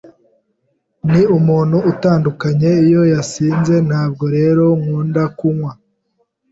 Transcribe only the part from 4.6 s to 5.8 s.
nkunda kunywa.